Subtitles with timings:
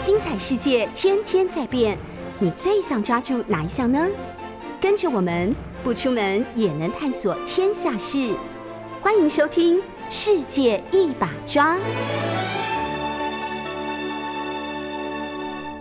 [0.00, 1.98] 精彩世界天天在变，
[2.38, 4.06] 你最想抓住哪一项呢？
[4.80, 8.32] 跟着我们不出门也能探索天下事，
[9.00, 11.74] 欢迎收听《世界一把抓》。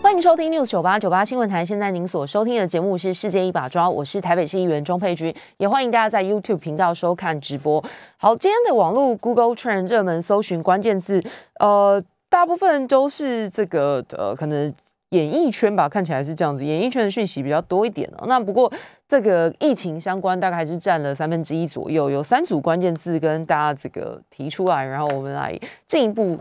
[0.02, 1.64] 欢迎收听 News 九八九八新闻台。
[1.64, 7.84] 现在您所收听的节目是《世界一把抓》，我是台北市议员钟佩君，也欢迎大家在 YouTube 频道收看直播。
[8.18, 11.24] 好，今天的网络 Google Trend 热门搜寻关键字，
[11.60, 14.74] 呃，大部分都是这个呃，可能
[15.12, 18.26] 演艺圈吧，看起来是这样子，演艺圈的讯息比较多一点哦。
[18.28, 18.72] 那不过
[19.08, 26.38] 这个疫情相关大概还是占了三分之一左右，有三组关键字跟大家这个提出来，然后我们来进一步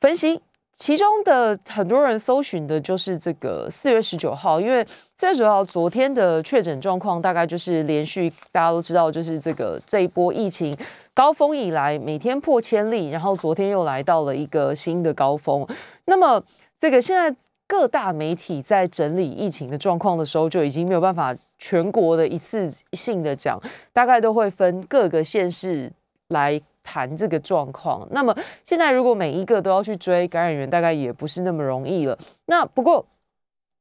[0.00, 0.40] 分析。
[0.76, 4.84] 其中的很多人搜寻的就是这个四月十九号，因为
[5.16, 10.76] 四月十九号昨天的确诊状况大概就是连续大家都知道，就是这个这一波疫情
[11.14, 15.66] 高峰以来每天破千例，然后昨天又来到了一个新的高峰。
[16.06, 16.42] 那么
[16.78, 17.34] 这个现在
[17.66, 23.58] 各大媒体在整理疫情的状况的时候，就已经没有办法全国的一次性的讲，
[23.92, 25.90] 大概都会分各个县市
[26.28, 26.60] 来。
[26.86, 32.18] 谈这个状况，那么现在如果每一个都要去追感染源，大概也不是那么容易了。
[32.44, 33.02] 那不过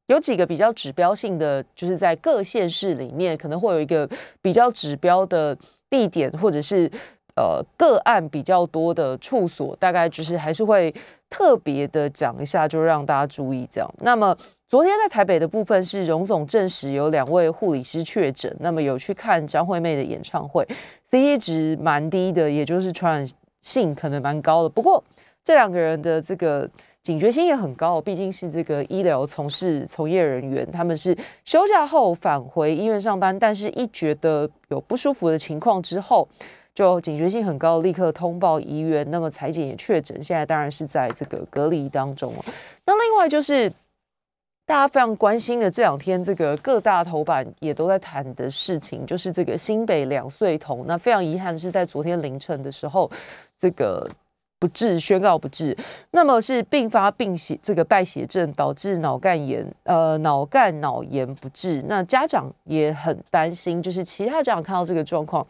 [0.07, 4.09] 有几个比较指标性的，就是在各县市里面可能会有一个
[4.41, 5.53] 比较指标的
[5.89, 6.89] 地点，或者是
[7.35, 10.93] 呃个案比较多的处所，大概就是还是会
[11.29, 13.89] 特别的讲一下，就让大家注意这样。
[14.01, 14.35] 那么
[14.67, 20.67] 昨天在台北的部分是荣总证实有两位护理师确诊，那么有去看张惠妹的演唱会。
[21.09, 23.29] C 值蛮低的，也就是传染
[23.61, 24.69] 性可能蛮高的。
[24.69, 25.03] 不过
[25.43, 26.67] 这两个人的这个
[27.03, 36.27] 警觉性也很高，毕竟是这个医疗从事从业人员，他们是休假后返回医院上班，但是一觉得有不舒服的情况之后，
[36.73, 39.09] 就警觉性很高，立刻通报医院。
[39.09, 42.45] 那么裁剪也确诊，现在当然是在这个隔离当中了。
[42.85, 43.71] 那另外就是。
[44.65, 50.85] 大家非常关心的这两天，这个各大头版也都在谈的事情，就是这个新北两岁童。
[50.87, 53.11] 那非常遗憾是在昨天凌晨的时候，
[53.59, 54.09] 这个
[54.57, 55.77] 不治，宣告不治。
[56.11, 61.83] 那么是并发病血这个败血症导致脑干炎，呃，脑干脑炎不治。
[61.85, 65.45] 那家长也很担心，就是其他家长看到这个状况，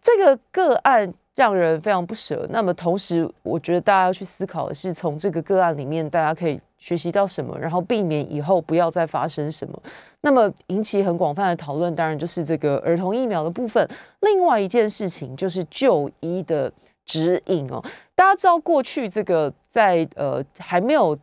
[0.00, 2.46] 这个个案让人非常不舍。
[2.50, 6.60] 那么同时，我觉得大家要去思考的是，从这个个案里面，大家可以。
[6.80, 9.82] 学习到什么，然后避免以后不要再发生什么。
[10.22, 13.86] 那么引起很广泛的讨论，当然就是这个儿童疫苗的部分。
[14.20, 16.72] 另外一件事情就是就医的
[17.04, 17.84] 指引哦。
[18.14, 21.14] 大家知道过去这个在呃还没有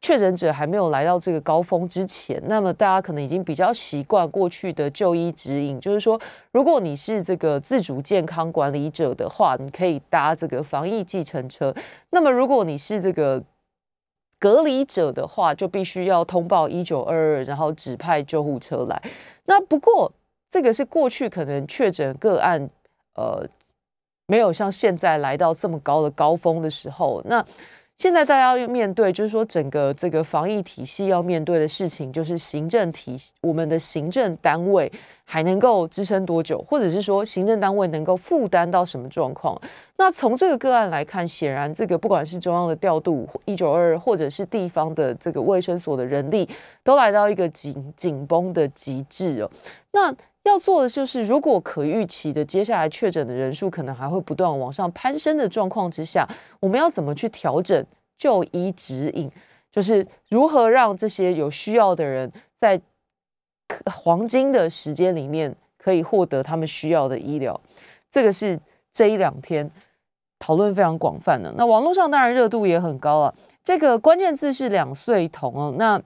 [0.00, 6.18] 确诊者还没有来到这个高峰之前，那么大家可能已经比较习惯过去的就医指引，就是说
[6.52, 11.74] 如果你是这个自主健康管理者的话，你可以搭这个防疫计程车。
[12.10, 13.42] 那么如果你是这个
[14.38, 19.02] 隔离者的话，就必须要通报一九二二，然后指派救护车来。
[19.46, 20.10] 那不过
[20.48, 22.70] 这个是过去可能确诊个案，
[23.16, 23.44] 呃，
[24.28, 27.44] 没有像现在来到这么高的高峰的时候，那。
[27.98, 34.90] 现在大家要面对，就是说整个这个防疫体系要面对的事情，就是行政体我们的行政单位
[35.24, 39.60] 还能够支撑多久，或者是说行政单位能够负担到什么状况？
[39.96, 46.48] 那从这个个案来看，显然这个不管是中央的调度一九二二，或者是地方的这个卫生所的人力，
[46.84, 49.50] 都来到一个紧紧绷的极致哦。
[49.90, 56.26] 那要做的就是，如果可预期的接下来确诊的人数可能还会不断往上攀升的状况之下，
[56.60, 57.84] 我们要怎么去调整
[58.16, 59.30] 就医指引？
[59.70, 62.80] 就是如何让这些有需要的人在
[63.84, 67.60] 黄金的时间里面可以获得他们需要的医疗？
[68.10, 68.58] 这个是
[68.90, 69.70] 这一两天
[70.38, 71.52] 讨论非常广泛的。
[71.58, 73.34] 那网络上当然热度也很高啊。
[73.62, 75.74] 这个关键字是两岁童哦。
[75.76, 76.00] 那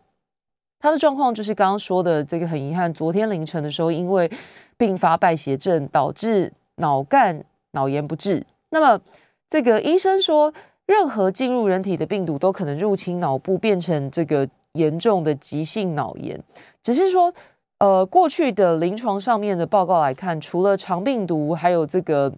[0.82, 4.28] 他的状况就是刚刚说的这个很遗憾，昨天凌晨的时候因为
[4.76, 8.44] 并发败血症导致脑干脑炎不治。
[8.70, 9.00] 那么
[9.48, 10.53] 这个医生说，
[10.87, 16.42] 任何进入人体的病毒都可能入侵脑部，变成这个严重的急性脑炎。
[16.83, 17.33] 只是说，
[17.78, 22.33] 呃，过去的临床上面的报告来看，除了肠病毒还有这个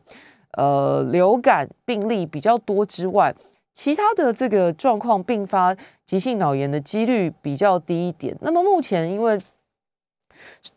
[0.59, 3.35] 呃流感病例比较多之外。
[3.75, 5.77] 其他的这个状况并发
[6.07, 8.35] 急性脑炎的几率比较低一点。
[8.41, 9.39] 那么目前因为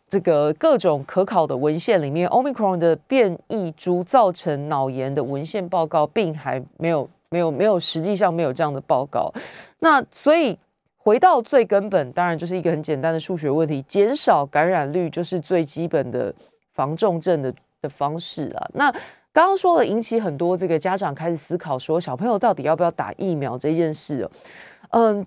[0.08, 9.32] 这个各种可考的文献里面，omicron 的变异株造成脑炎的文献报告并还没有没有没有实际上没有这样的报告。
[9.78, 10.58] 那所以
[10.96, 16.34] 回到最根本，当然就是一个很简单的数学问题：减少感染率就是最基本的
[16.74, 18.68] 防重症的的方式啊。
[18.74, 18.92] 那
[19.38, 24.30] 刚刚说了，引起很多这个家长开始思考，说小朋友到底要不要打疫苗这件事哦。
[24.90, 25.24] 嗯，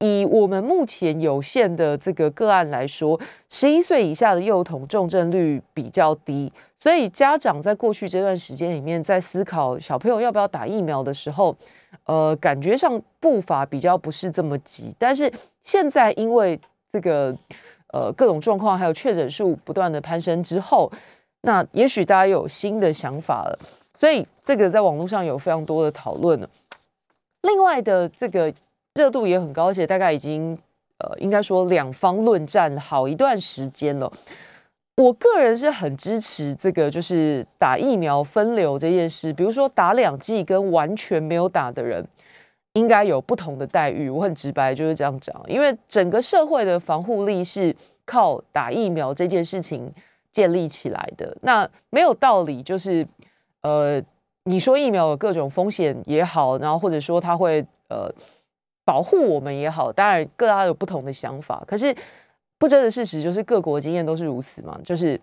[0.00, 11.56] 以我们目前有限的这个个案来说，十一岁以下的幼童重症率比较低，所以家长在过去这段时间里面，在思考小朋友要不要打疫苗的时候，
[12.06, 14.92] 呃，感觉上步伐比较不是这么急。
[14.98, 15.32] 但是
[15.62, 16.58] 现在因为
[16.92, 17.32] 这个
[17.92, 20.90] 呃各种状况，还有确诊数不断的攀升之后，
[21.48, 23.58] 那也许大家有新的想法了，
[23.98, 26.48] 所以这个在网络上有非常多的讨论了。
[27.40, 28.52] 另外的这个。
[28.94, 30.58] 热度也很高，而且大概已经
[30.98, 34.12] 呃，应该说两方论战好一段时间了。
[34.96, 39.32] 我个人是很支持这个，就是打疫苗分流这件事。
[39.32, 42.04] 比如说打两剂跟完全没有打的人，
[42.72, 44.10] 应该有不同的待遇。
[44.10, 47.72] 我很直白就是这样讲，因为整个社会的防护力是
[48.04, 49.88] 靠打疫苗这件事情
[50.38, 51.36] 建立起来的。
[51.42, 53.04] 那没有道理，就是
[53.62, 54.00] 呃，
[54.44, 58.08] 你说疫苗有各种风险也好，然后或者说它会呃。
[58.88, 61.62] 保护我们也好，当然各大家有不同的想法。
[61.66, 61.94] 可是
[62.56, 65.20] 不争的事实就是各国经验都是如此嘛，就是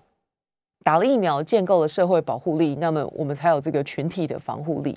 [0.84, 4.96] 打了疫苗建构了社会保护力，那么我们才有这个群体的防护力。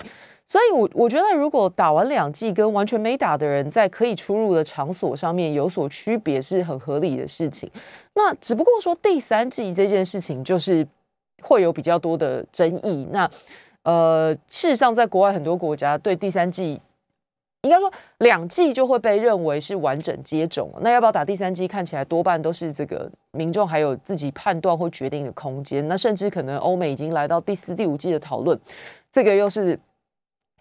[0.51, 7.69] 所以，我我觉得如果打完两剂跟完全没打的人在可以出入的场所上面有所区别，是很合理的事情。
[8.15, 10.85] 那只不过说第三剂这件事情就是
[11.43, 13.07] 会有比较多的争议。
[13.11, 13.29] 那
[13.83, 16.81] 呃，事实上，在国外很多国家对第三剂。
[17.63, 20.71] 应该说，两剂就会被认为是完整接种。
[20.79, 21.67] 那要不要打第三剂？
[21.67, 25.85] 看起来多半都是这个民众还有自己判断或决定的空间。
[25.89, 28.57] 那甚至可能欧美已经来到第四、第五季的讨论，
[29.11, 29.77] 这个又是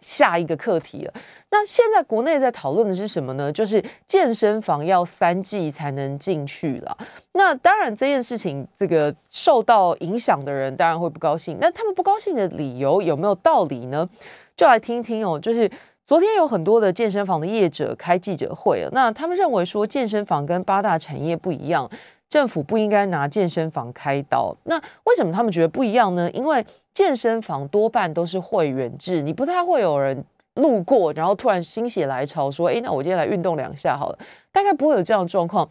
[0.00, 1.12] 下一个课题了。
[1.50, 3.52] 那现在国内在讨论的是什么呢？
[3.52, 6.96] 就是健身房要三剂才能进去了。
[7.32, 11.56] 那当然这件事情，这个受到影响的人当然会不高兴。
[11.60, 14.08] 那他们不高兴的理由有没有道理呢？
[14.56, 15.70] 就来听听哦，就是。
[16.08, 21.86] 昨天有很多的健身房的业者开记者会了，那他们认为说健身房跟八大产业不一样，
[22.28, 24.54] 政府不应该拿健身房开刀。
[24.64, 26.30] 那为什么他们觉得不一样呢？
[26.32, 34.18] 因为健身房多半都是会员制，你不太会有人路过，然后突然心血来潮说：“哎，那我今天来运动两下好了。”
[34.52, 35.68] 大概不会有这样的状况。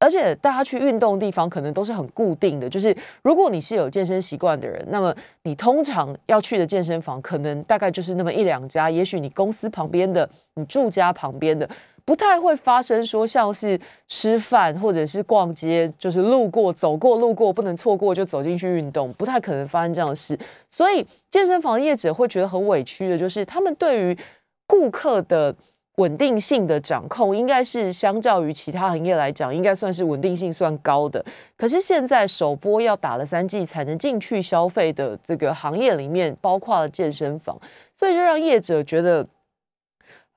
[0.00, 5.14] 而且大家去运动的地方可能都是很固定的，就是如果你是有健身习惯的人，那么
[5.44, 11.66] 你通常要去的健身房可能大概就是那么一两家，也许你公司旁边的、你住家旁边的，
[12.04, 20.38] 不太会发生说像是吃饭或者是逛街，就是路过、走过、路过不能错过就走进去运动，不太可能发生这样的事。
[20.70, 24.18] 所以健身房业者会觉得很委屈的，就是他们对于
[24.66, 25.54] 顾客的。
[25.98, 31.24] 稳定性的掌控应该是相较于其他行业来讲，应该算是稳定性算高的。
[31.56, 37.56] 可是现在首播要打了三季才能进去消费的这个行业里面，包括了健身房，
[37.96, 39.24] 所以就让业者觉得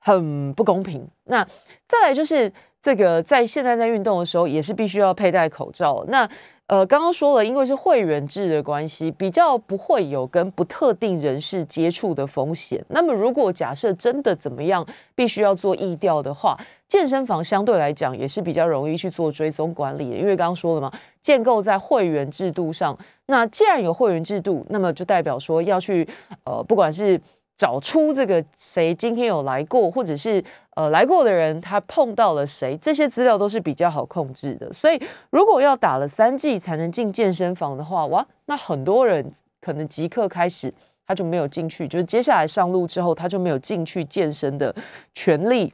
[0.08, 1.06] 很不公平。
[1.24, 1.44] 那
[1.86, 2.50] 再来就是
[2.80, 6.04] 这个在现在在运动的时候，也是必须要佩戴口罩。
[6.08, 6.28] 那
[6.68, 12.84] 呃，刚刚说了，因为是会员制的关系，比较不会有跟不特定人士接触的风险。
[12.88, 16.54] 那么，如果假设真的怎么样，必须要做疫调的话，
[16.86, 20.16] 健身房相对来讲也是比较容易去做追踪管理的。
[20.16, 22.96] 因为刚刚说了嘛，建构在会员制度上。
[23.28, 26.06] 那既然有会员制度，那么就代表说要去
[26.44, 27.18] 呃，不管是
[27.58, 30.42] 找出这个谁今天有来过，或者是
[30.76, 34.72] 呃来过的人他碰到了谁，这些资料都是比较好控制的。
[34.72, 40.72] 所以如果要打了三剂才能进健身房的话，哇，那很多人可能即刻开始
[41.04, 44.72] 他就没有进去，就是接下来上路之后他就没有进去健身的
[45.12, 45.72] 权利。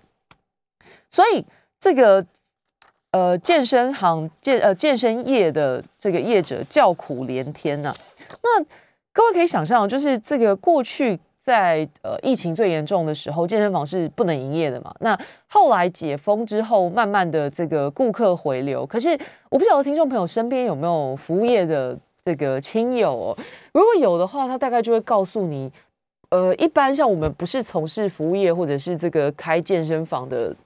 [1.10, 1.44] 所以
[1.78, 2.24] 这个
[3.10, 7.94] 呃健身行健呃健身业的这个业者叫苦连天呐。
[8.42, 8.64] 那
[9.12, 11.20] 各位可以想象，就是这个过去。
[11.44, 14.94] 在呃疫情最严重的时候，健身房是不能营业的嘛？
[15.00, 18.86] 那后来解封之后，慢慢的这个顾客回流。
[18.86, 19.10] 可是
[19.50, 23.36] 我不晓得听众朋友身边有没有服务业的这个亲友，
[23.74, 25.70] 如果有的话，他大概就会告诉你，
[26.30, 30.56] 呃，一般像我们不是从事服务业或者是这个开健身房的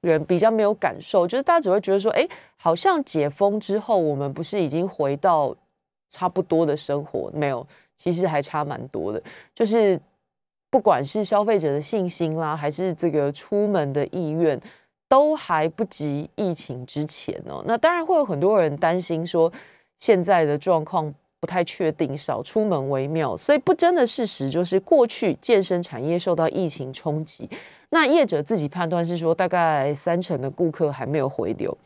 [0.00, 5.54] 人，比较没有感受，就是大家只会觉得说，哎，好像解封之后，我们不是已经回到
[6.08, 7.66] 差不多的生活没有？
[7.98, 9.20] 其实还差蛮多的，
[9.52, 10.00] 就是
[10.70, 14.58] 不管是消费者的信心啦，还是这个出门的意愿，
[15.08, 17.60] 都还不及疫情之前哦。
[17.66, 19.52] 那当然会有很多人担心说，
[19.98, 23.36] 现在的状况不太确定，少出门为妙。
[23.36, 27.50] 所以不争的事实就是，过去健身产业受到疫情冲击，
[27.90, 31.76] 那业者自己判断是说，大概三成的顾客还没有回流。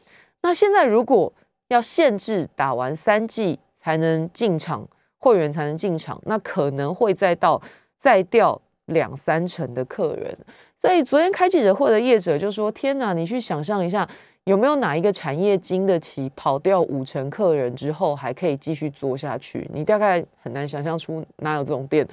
[0.42, 1.32] 那现在如果
[1.68, 4.86] 要限制打完三剂才能进场。
[5.22, 7.62] 会员才能进场，那可能会再到
[7.96, 10.36] 再调两三成的客人。
[10.80, 14.06] 所以昨天开记者会的业者就说：“天哪，你去想象一下，
[14.44, 19.70] 有没有哪一个产业经得起跑掉五成客人之后还可以继续做下去？
[19.72, 22.04] 你大概很难想象出哪有这种店。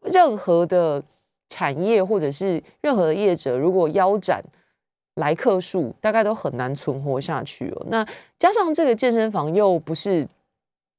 [0.00, 1.02] 任何的
[1.50, 4.42] 产业或者是任何的业者，如果腰斩
[5.16, 7.86] 来客数，大概都很难存活下去哦。
[7.90, 8.06] 那
[8.38, 10.26] 加上这个健身房又不是，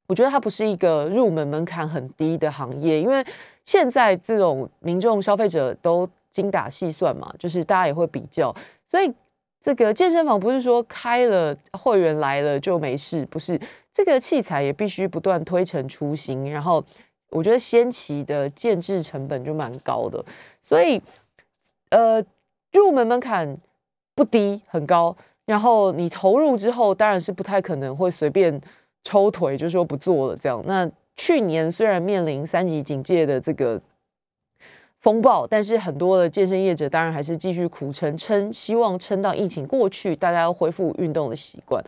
[0.09, 3.25] 我觉得它不是一个入门门槛很低的行业，因为
[3.63, 8.55] 现在这种民众消费者都。”精打细算嘛，就是大家也会比较，
[8.87, 9.11] 所以
[9.59, 13.59] 这个健身房不是说开了会员来了就没事，不是
[13.91, 16.81] 这个器材也必须不断推陈出新，然后
[17.31, 20.23] 我觉得先期的建制成本就蛮高的，
[20.61, 21.01] 所以
[21.89, 22.23] 呃
[22.73, 23.57] 入门门槛
[24.13, 28.61] 不低很高，然后你投入之后当然是不太可能会随便
[29.03, 30.63] 抽腿就说不做了这样。
[30.65, 33.81] 那去年虽然面临三级警戒的这个。
[35.01, 41.81] 风暴，但是很多的健身业者当然还是继续苦撑撑，希望撑到疫情过去，大家要恢复运动的习惯。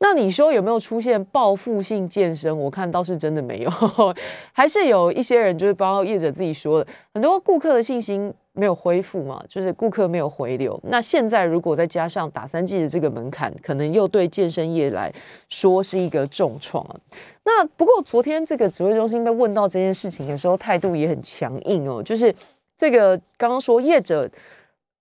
[0.00, 2.54] 那你说有没有出现报复性健身？
[2.58, 3.70] 我看倒是真的没有，
[4.52, 10.78] 还是有一些人就是包括业者自己说的，很多顾客的信心没有恢复嘛，就是顾客没有回流。
[10.82, 15.10] 那现在如果再加上打三剂的这个门槛，可能又对健身业来
[15.48, 16.96] 说是一个重创啊。
[17.44, 22.34] 那不过昨天这个指挥中心被问到这件事情的时候，态度也很强硬哦，就是。
[22.80, 24.30] 这个刚刚说业者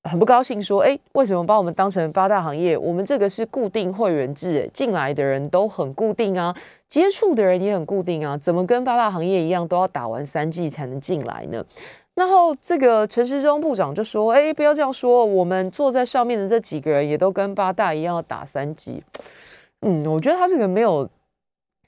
[0.02, 2.76] 很不高兴，说：“哎，为什么把我们当成八大行业？
[2.76, 6.52] 我们这个是固定会员制，进来的人都很固定啊，
[6.90, 11.64] 接触的人也很固定啊，怎么跟八大行业一样，都要打完三季才能进来呢？”
[12.18, 19.04] 然后这个陈时中部长就说：“哎，不要这样说，我们坐在上面的这几个人也都跟八大一样要打三季。”
[19.86, 21.08] 嗯，我觉得他这个没有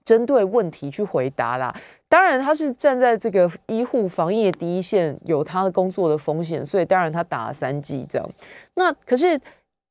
[0.03, 1.75] 针对问题去回答啦。
[2.07, 8.29] 当然，他是站在这个医护防疫的第一线，有他的工作的风险，所以当然他打了三剂这样。
[8.75, 9.36] 那可是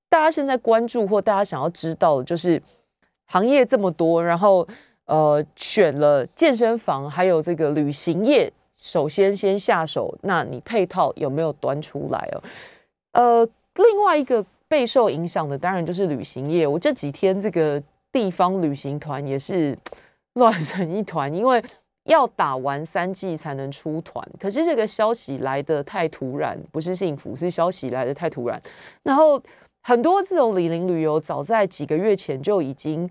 [0.08, 2.62] 大家现在关注或大家想要知道的就是
[3.26, 4.64] 行业这么多，然后
[5.06, 12.42] 呃选了健身房，还有这个旅行业，首先先下手，那你配套有没有端出来哦？
[13.12, 16.66] 呃，另外一个备受影响的当然就是旅行业。
[16.66, 19.76] 我这几天这个地方旅行团也是
[20.34, 21.62] 乱成一团，因为。
[22.04, 28.58] 要打完三季才能出团，可是这个消息来的太突然，不是幸福，是消息来的太突然。
[29.02, 29.38] 然后
[29.82, 33.06] 很多这种李林旅游，早在几个月前就已经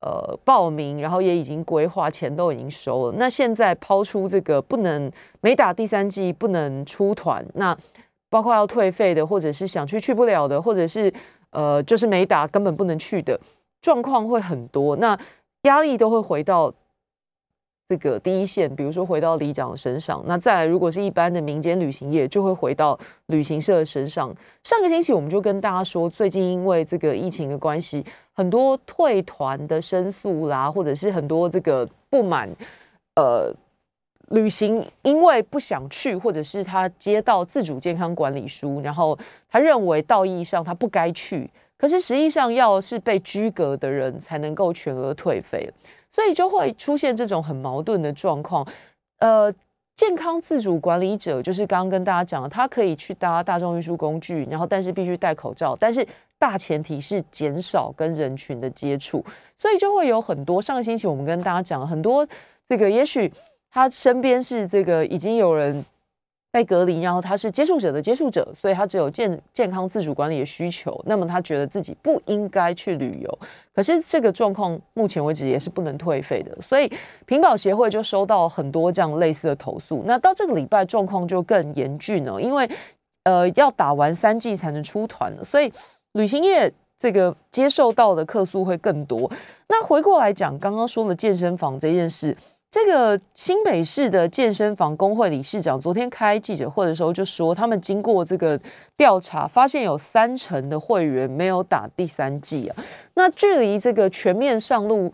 [0.00, 3.14] 呃报名，然后也已经规划，钱都已经收了。
[3.16, 5.10] 那现在抛出这个不能
[5.40, 7.76] 没打第三季不能出团，那
[8.28, 11.12] 包括要退费的，或者是想去去不了的，或者是
[11.50, 13.40] 呃就是没打根本不能去的
[13.80, 15.18] 状况会很多，那
[15.62, 16.72] 压力都会回到。
[17.88, 24.34] 这个第一线，比如说回到里长身上，那再来，如果是一般的民间旅行业，就会回到旅行社身上。
[24.64, 32.50] 上个星期我们就跟大家说，最近因为这个疫情的关系，很多退团的申诉啦，或者是很多这个不满，
[33.14, 33.54] 呃，
[34.30, 39.16] 旅行因为不想去，或者是他接到自主健康管理书，然后
[39.48, 45.72] 他认为道义上他不该去，可是实际上要是被居格的人才能够全额退费。
[46.16, 48.66] 所以就会出现这种很矛盾的状况，
[49.18, 49.52] 呃，
[49.96, 56.06] 健康自主管理者就是刚刚跟大家讲，他可以去搭大众运输工具，然后但是必须戴口罩，但是
[56.38, 59.22] 大前提是减少跟人群的接触，
[59.58, 60.62] 所以就会有很多。
[60.62, 62.26] 上个星期我们跟大家讲很多，
[62.66, 63.30] 这个也许
[63.70, 65.84] 他身边是这个已经有人。
[66.56, 70.98] 被隔离，然后他是接触者的接触者，所以他只有健健康自主管理的需求。
[71.04, 73.38] 那么他觉得自己不应该去旅游，
[73.74, 76.56] 可是这个状况目前为止也是不能退费的。
[76.62, 76.90] 所以
[77.26, 80.02] 屏保协会就收到很多这样类似的投诉。
[80.06, 82.66] 那到这个礼拜状况就更严峻了，因为
[83.24, 85.70] 呃要打完三季才能出团了，所以
[86.12, 89.30] 旅行业这个接受到的客诉会更多。
[89.68, 92.34] 那回过来讲，刚刚说的健身房这件事。
[92.70, 98.60] 这个新北市的健身房工会理事长昨天开记者会的时候就说，他们经过这个
[98.96, 102.76] 调查，发现有三成的会员没有打第三季啊。
[103.14, 105.10] 那距离这个全面上路，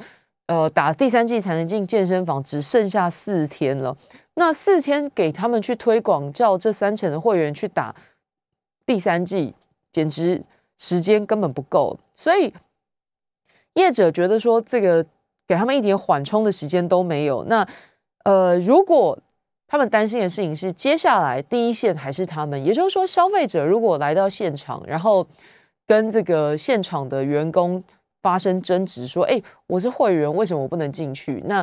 [0.46, 3.96] 呃，打第三季才能进健身房，只剩下四天了。
[4.34, 7.94] 那四天给他们去推广，叫这三成的会员去打
[8.84, 9.54] 第三季，
[9.92, 10.42] 简直
[10.78, 11.96] 时间根本不够。
[12.16, 12.52] 所以
[13.74, 15.06] 业者觉得说这个。
[15.52, 17.44] 给他们一点缓冲的时间都没有。
[17.44, 17.66] 那
[18.24, 19.18] 呃，如果
[19.68, 25.26] 他们担心的事情是接下来第一线还是他们，也就是说，消费者如果来到现场，然后
[25.86, 27.84] 跟这个现场的员工
[28.22, 31.62] 发生争执，说：“哎，我是会员，为什么我不能进去？”那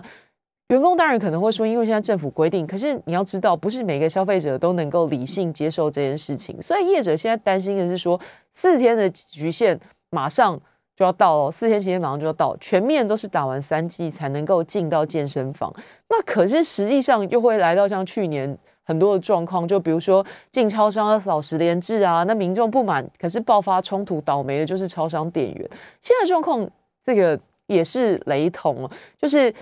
[0.67, 8.19] 员工当然可能会说，因为现在政府规定，可是你要知道，不是每个消费者都能够理性接受这件事情，所以业者现在担心的是说，
[8.53, 9.79] 四天的局限
[10.11, 10.59] 马上
[10.99, 15.73] 就要到了，四天期间马上就要到，全面都是打完三剂才能够进到健身房，
[16.09, 18.57] 那可是实际上又会来到像去年。
[18.83, 25.69] 很多的状况，就比如说进超商要扫十连制啊，那民众不满，可是爆发冲突，倒霉的就是超商店员。
[26.01, 26.67] 现在状况
[27.03, 28.89] 这个也是雷同，
[29.21, 29.53] 就是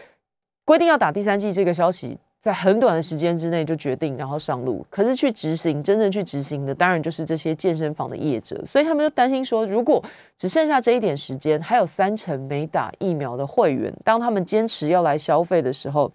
[0.64, 4.86] 规定要打第三剂，这个消息在很短的时间之内就决定，然后上路。
[4.90, 10.04] 可是去执行，真正去执行的，当然就是这些健身房的业者，所以他们就担心说，如果
[10.38, 16.12] 只剩下这一点时间，还有三成没打疫苗的会员，当他们坚持要来消费的时候，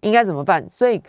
[0.00, 0.68] 应该怎么办？
[0.70, 1.02] 所以。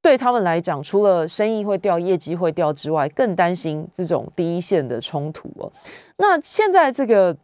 [0.00, 5.70] 对他们来讲，除了生意会掉、业绩会掉之外，更担心这种第一线的冲突哦。
[6.18, 7.34] 那现在这个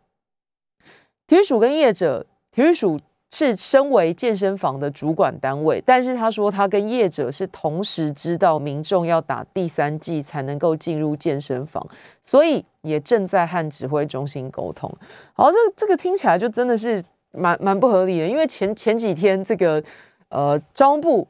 [1.26, 2.98] 体育署跟业者，体育署
[3.34, 11.84] 是身为健身房的主管单位，但是他说他跟业者是同时知道民众要打第三剂才能够进入健身房，
[12.22, 14.88] 所以也正在和指挥中心沟通。
[15.32, 19.82] 好，这这个听起来就真的是蛮蛮不合理的，因为前前几天这个
[20.28, 21.26] 呃，招部。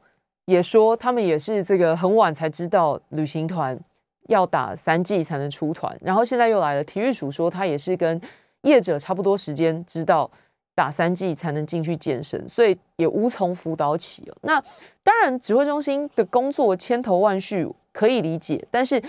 [0.47, 3.75] 也说他们也是这个很晚才知道旅行团
[4.27, 8.21] 要打三季才能出团，然后现在又来了体育署说他也是跟
[8.61, 10.29] 业者差不多时间知道
[10.75, 14.37] 打三季才能进去健身，所以也无从辅导起了。
[14.41, 14.61] 那
[15.01, 19.01] 当然指挥中心的工作千头万绪可以理解，但是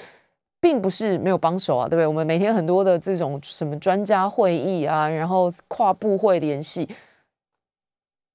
[0.60, 2.06] 并不是没有帮手啊，对不对？
[2.06, 6.88] 我们每天很多的这种什么专家会议啊，然后跨部会联系，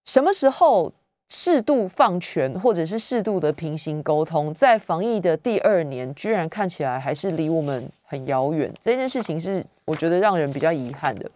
[0.06, 0.92] 什么时候？
[1.34, 8.70] 适度放权，或者是适度的平行沟通，在防疫的第二年，居然看起来还是离我们很遥远。
[8.82, 11.32] 这件事情是我觉得让人比较遗憾的。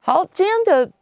[0.00, 0.92] 好，今天的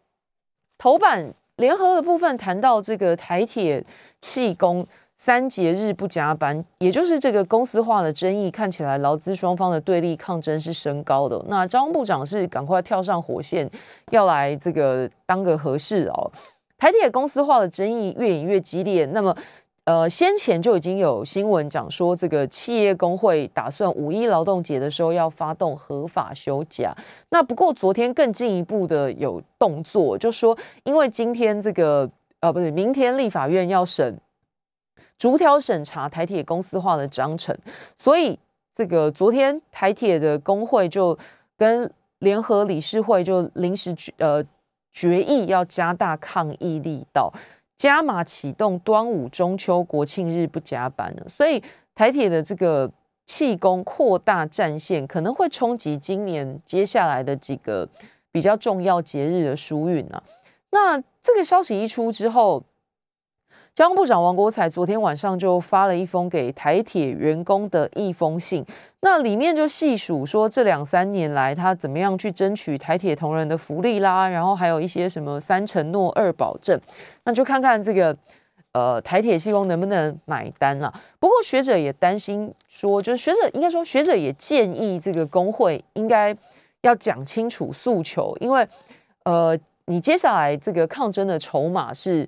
[0.79, 3.85] 头版联合的部分谈到这个台铁
[4.21, 11.43] 气功三节日不加班，也就是这个公司化的争议，看起来劳资双方的对立抗争是升高的。
[11.49, 13.71] 那张部长是赶快跳上火线，
[14.11, 16.31] 要来这个当个和事佬。
[16.77, 19.35] 台铁公司化的争议越演越激烈，那么，
[19.85, 26.97] 呃，先前就已经有新闻讲说，这个企业工会打算五一劳动节的时候要发动合法休假。
[27.29, 32.09] 那不过昨天更进一步的有动作，就说因为今天这个，
[32.41, 34.19] 呃，不是，明天立法院要审
[35.19, 37.55] 逐条审查台铁公司化的章程，
[37.99, 38.39] 所以
[38.75, 41.17] 这个昨天台铁的工会就
[41.59, 44.45] 跟联合理事会就临时决呃。
[44.97, 47.29] 决议要加大抗议力道，
[47.85, 51.29] 加码启动端午、中秋、国庆日不加班了。
[51.29, 51.63] 所以
[51.95, 52.91] 台铁的这个
[53.27, 57.87] 气功扩大战线，可能会冲击今年接下来的几个
[58.33, 60.23] 比较重要节日的疏运啊。
[60.71, 62.65] 那这个消息一出之后，
[63.75, 68.65] 交通部长王国才昨天晚上就发了一封给台铁员工的一封信，
[69.01, 76.81] 那里面就细数说这两三年来他怎么样去争取台铁同仁的福利啦，然后还有一些什么三承诺二保证，
[77.25, 78.17] 那就看看这个
[78.75, 80.95] 呃台铁希望能不能买单啊。
[81.19, 86.33] 不过学者也担心说，就是学者应该说学者也建议这个工会应该
[86.83, 88.65] 要讲清楚诉求，因为
[89.25, 92.25] 呃你接下来这个抗争的筹码是。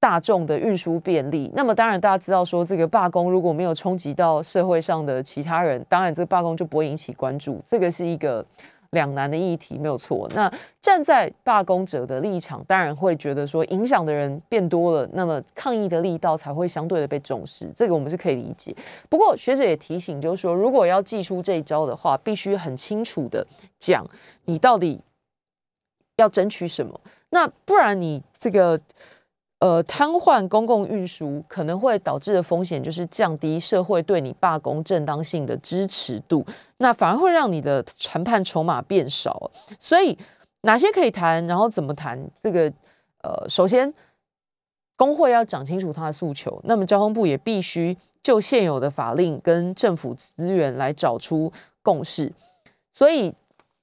[0.00, 8.44] 大众的运输便利，那么当然大家知道说，这个罢工如果没有冲击到社会上的其他人，当然这个罢工就不会引起关注，这个是一个
[8.90, 10.28] 两难的议题，没有错。
[10.36, 10.48] 那
[10.80, 18.72] 站在罢工者的立场，当然会觉得说，影响的人变多了，那么抗议的力道才会相对的被重视，这个我们是可以理解。
[19.08, 23.44] 不过学者也提醒，就是说，如果要祭出这一招的话，必须很清楚的
[23.80, 24.06] 讲，
[24.44, 25.00] 你到底
[26.18, 28.80] 要争取什么，那不然你这个。
[29.60, 39.50] 呃，瘫痪公共运输可能会导致的风险，就是降低社会对你罢工正当性的支持度，那反而会让你的谈判筹码变少。
[39.80, 40.16] 所以，
[40.60, 42.16] 哪些可以谈，然后怎么谈？
[42.40, 42.72] 这个，
[43.22, 43.92] 呃，首先，
[44.94, 52.32] 工会要讲清楚他的诉求，那么交通部也必须就现有的法令跟政府资源来找出共识。
[52.92, 53.34] 所以。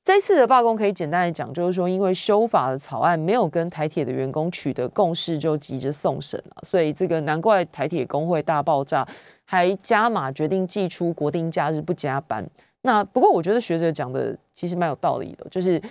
[0.05, 9.03] 这次的罢工可以简单来讲，就是说，因为修法的草案没有跟台铁的员工取得共识，就急着送审了，所以这个难怪台铁工会大爆炸，
[9.45, 12.47] 还加码决定寄出国定假日不加班。
[12.83, 15.81] 那不过我觉得学者讲的其实蛮有道理的，就是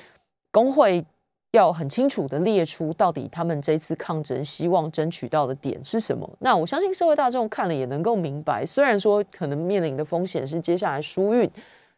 [0.52, 1.04] 工会
[1.50, 6.30] 要很清楚的列出到底他们这次抗争希望争取到的点是什么。
[6.38, 11.50] 那我相信社会大众看了也能够明白，虽然说可能面临的风险是接下来疏运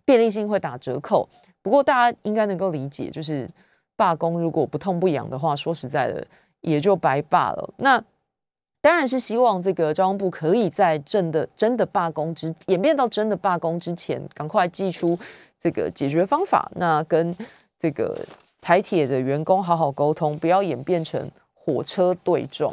[0.07, 1.29] 便利性会打折扣。
[1.67, 3.51] 不过大家应该能够理解，就是
[3.97, 6.25] 罢工如果不痛不痒的话，说实在的
[6.61, 7.75] 也就白罢了。
[7.79, 8.01] 那
[8.81, 15.19] 当然是希望这个交通部可以在真的真的罢工之演变到真的罢工之前，赶快寄出
[15.59, 16.71] 这个解决方法。
[16.77, 17.37] 那跟
[17.81, 18.17] 这个
[18.61, 21.21] 台铁的员工好好沟通，不要演变成
[21.53, 22.73] 火车对撞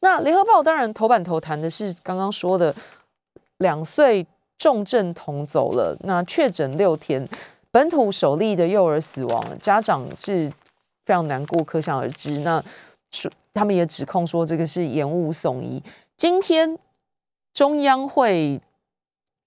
[0.00, 2.74] 那联合报当然头版头谈的是刚刚说的
[3.56, 4.26] 两岁
[4.58, 7.26] 重症童走了，那确诊六天，
[7.74, 10.48] 本土首例的幼儿死亡，家长是
[11.04, 12.38] 非常难过，可想而知。
[12.38, 12.62] 那
[13.10, 15.82] 说他们也指控说这个是延误送医。
[16.16, 16.78] 今天
[17.52, 18.60] 中央会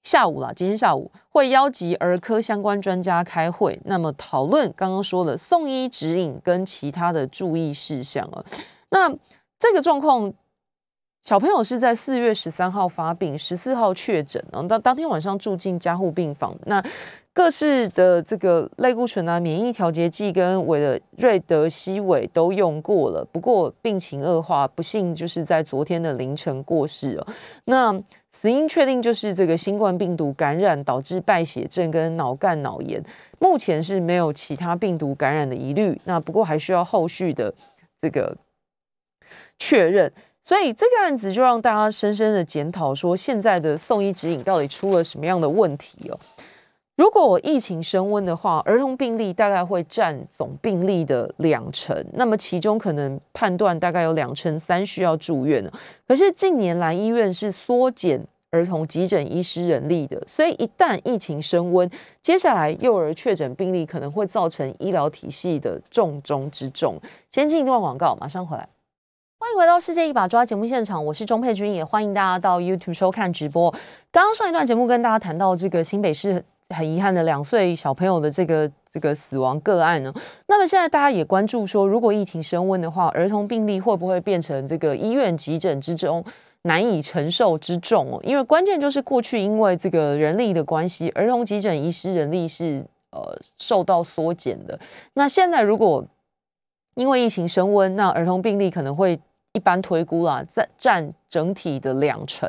[0.04, 8.44] 下午啦，今天下午会邀集儿科相关专家开会，那么讨论刚刚说的送医指引跟其他的注意事项啊。
[8.90, 9.10] 那
[9.58, 10.34] 这个状况。
[11.28, 16.56] 小朋友是在四月十三号发病，十四号确诊，然后当当天晚上住进加护病房。
[16.68, 16.82] 那
[17.34, 27.28] 各式的这个类固醇啊、免疫调节剂跟韦的瑞德西韦都用过了，不过病情恶化，不幸就是在昨天的凌晨过世了。
[27.66, 27.94] 那
[28.32, 33.04] 死因确定就是这个新冠病毒感染导致败血症跟脑干脑炎，
[33.40, 36.00] 目前是没有其他病毒感染的疑虑。
[36.06, 37.54] 那不过还需要后续的
[38.02, 38.34] 这个
[39.60, 40.10] 确认。
[40.48, 46.18] 所以这个案子就让大家深深的检讨，说现在的送医指引到底出了什么样的问题哦？
[46.96, 55.70] 如果我疫情升温的话，儿童病例大概会占总病例的两成，那么其中可能判断大概有两成三需要住院呢。
[56.08, 66.96] 可是近年来医院是缩减儿童急诊医师人力的，所以一旦疫情升温，接下来幼儿确诊病例可能会造成医疗体系的重中之重。
[67.30, 68.66] 先进一段广告，马上回来。
[69.40, 73.70] 欢迎回到《世界一把抓》节目现场，我是钟佩君，也欢迎大家到 YouTube 收看直播。
[74.12, 80.12] 刚刚上一段节目跟大家谈到这个新北市很遗憾的两岁小朋友的这个这个死亡个案呢，
[80.48, 86.26] 那么现在大家也关注说，如果疫情升温的话，儿童病例会不会变成这个医院急诊之中
[86.64, 88.20] 难以承受之重哦？
[88.24, 94.80] 因为关键就是过去因为这个人力的关系，儿童急诊医师人力是呃受到缩减的。
[95.14, 96.04] 那现在如果
[96.96, 99.20] 因为疫情升温，那儿童病例可能会
[99.58, 102.48] 一般推估啊，占占整体的两成。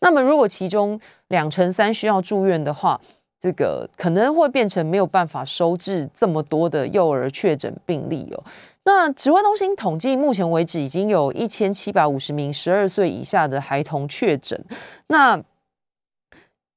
[0.00, 3.00] 那么如果其中两成三需要住院的话，
[3.40, 8.44] 这个可能会变成没有办法收治这么多的幼儿确诊病例哦。
[8.84, 14.62] 那指挥中心统计，目前为止已经有一千七百五十名十二岁以下的孩童确诊。
[15.06, 15.42] 那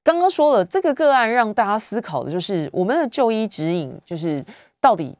[0.01, 4.45] 刚刚说了，这个个案让大家思考的就是我们的就医指引，就是
[4.79, 5.13] 到底。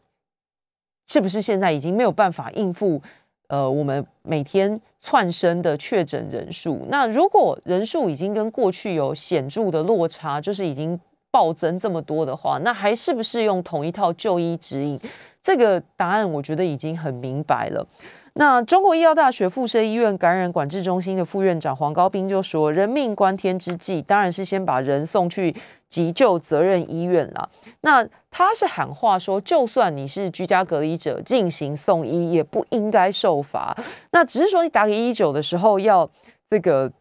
[1.06, 3.00] 是不是现在已经没有办法应付？
[3.48, 15.00] 呃，我们每天窜升的确诊人数，那如果人数已经跟过去有显著的落差，就是已经暴增这么多的话，那还是不是用同一套就医指引？
[15.42, 17.86] 这个答案我觉得已经很明白了。
[18.36, 25.56] 那中国医药大学附设医院感染管制中心的副院长黄高斌就说：“人命关天之际，当然是先把人送去
[25.88, 27.48] 急救责任医院了。”
[27.82, 33.78] 那他是喊话说，就算你是居家隔离者进行送医，也不应该受罚。
[34.12, 36.10] 那只是说，你打给一九的时候，要
[36.50, 36.92] 这个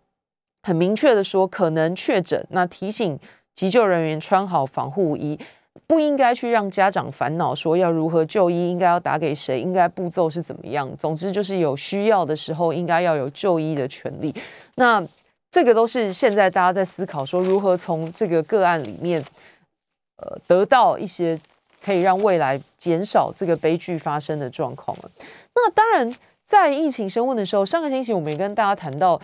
[0.62, 3.18] 很明确的说可能确诊，那提醒
[3.54, 5.40] 急救人员穿好防护衣。
[5.92, 10.90] 不应该去让家长烦恼，说要如何就医，应该要打给谁，应该步骤是怎么样。
[10.98, 14.35] 总之就是有需要的时候，应该要有就医的权利。
[14.76, 15.07] 那
[15.50, 19.22] 这个都是现在大家在思考，说如何从这个个案里面，
[20.16, 21.38] 呃，得到一些
[21.85, 25.11] 可以让未来减少这个悲剧发生的状况了。
[25.55, 26.11] 那当然，
[26.46, 29.20] 在疫情升温的时候，上个星期我们也跟大家谈到，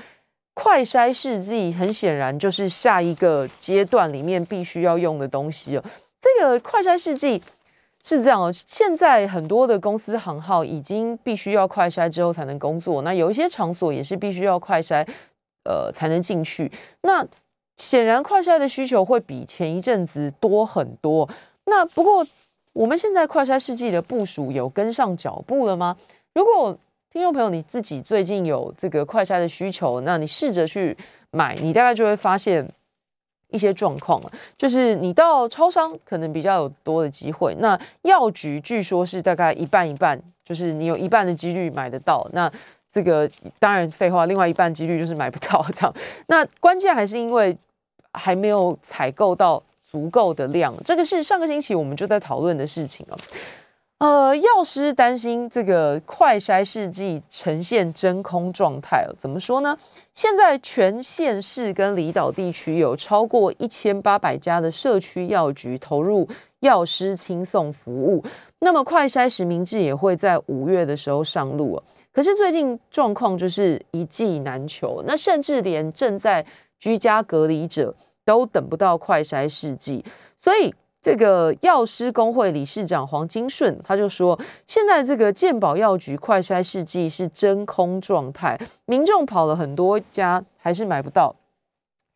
[0.52, 5.85] 快筛试剂很显然就是下一个阶段里面必须要用的东西了。
[6.20, 7.40] 这个快筛试剂
[8.02, 15.07] 是这样哦，现在很多的公司行号已经必须要快筛之后才能工作，那有一些场所也是必须要快筛，
[15.64, 16.70] 呃，才能进去。
[17.02, 17.26] 那
[17.76, 21.28] 显然快筛的需求会比前一阵子多很多。
[21.66, 22.26] 那不过
[22.72, 25.96] 我们现在快筛试剂的部署有跟上脚步了吗？
[26.35, 26.76] 如果
[27.12, 30.96] 听众朋友你自己最近有这个快筛的需求，那你试着去
[31.31, 32.68] 买，你大概就会发现。
[33.50, 37.54] 一些状况啊，就是你到超商可能比较有多的机会。
[37.61, 42.28] 那药局据说是大概一半一半，就是你有一半的几率买得到。
[42.32, 42.50] 那
[42.90, 45.94] 这个当然废话，另外一半几率就是买不到这样。
[46.26, 47.56] 那关键还是因为
[48.12, 53.16] 还没有采购到足够的量，这个是上个星期我们就在讨论的事情啊。
[53.98, 59.76] 呃，药师担心这个快筛试剂呈现真空状态哦，怎么说呢？
[60.14, 66.28] 现在全县市跟离岛地区有超过一千八百家的社区药局投入
[66.61, 68.24] 药师轻送服务，
[68.61, 71.82] 那么快筛实名制也会在五月的时候上路哦。
[72.12, 76.46] 可是最近状况就是一剂难求，那甚至连正在
[76.78, 77.92] 居家隔离者
[78.24, 80.04] 都等不到快筛试剂，
[80.37, 80.72] 所以。
[81.00, 91.34] 这个药师工会理事长黄金顺他就说，现在这个健保药局快筛试剂是真空状态，民众跑了很多家还是买不到。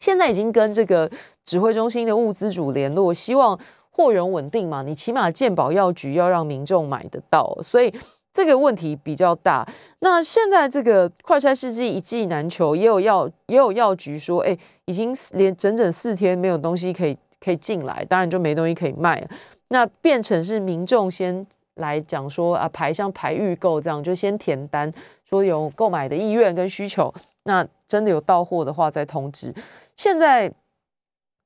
[0.01, 1.09] 现在已经跟这个
[1.45, 3.57] 指挥中心的物资组联络，希望
[3.89, 7.95] 货源稳定嘛，你起码健保药局要让民众买得到，所以
[8.33, 9.65] 这个问题比较大。
[10.01, 17.17] 那现在这个快筛试剂一剂难求，也有药也有药局说，哎，已经连整整四天没有东西可以。
[17.43, 19.27] 可以进来，当然就没东西可以卖。
[19.69, 24.93] 那变成是民众先来讲说啊，排像排预购这样，就先填单，
[25.25, 27.13] 说有购买的意愿跟需求。
[27.45, 29.53] 那真的有到货的话再通知。
[29.97, 30.53] 现在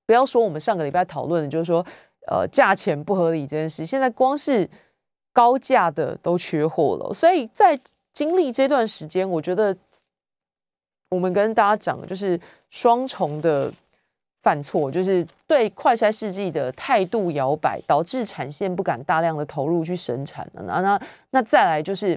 [0.05, 1.87] 不要说我们上个礼拜讨论的，就是说
[2.27, 4.69] 呃价钱不合理这件事，现在光是
[5.33, 7.15] 高价的都缺货了。
[7.15, 7.79] 所以在
[8.13, 9.75] 经历这段时间，我觉得
[11.09, 13.73] 我们跟大家讲，就是双重的。
[14.47, 22.17] 犯错就是对快筛试剂的态度摇摆，导致产线不敢大量的投入去生产那那那再来就是，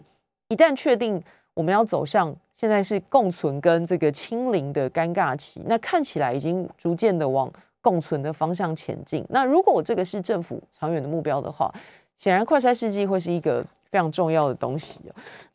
[0.49, 1.19] 一旦确定
[1.55, 9.25] 我们要走向现在是共存跟这个清零的尴尬期，那看起来已经逐渐的往共存的方向前进。
[9.29, 11.73] 那如果这个是政府长远的目标的话，
[12.15, 14.99] 显然快筛试剂会是一个非常重要的东西